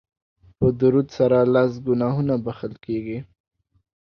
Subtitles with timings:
[0.57, 3.19] په درود سره لس ګناهونه بښل کیږي